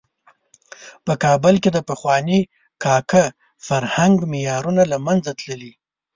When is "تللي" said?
5.39-5.73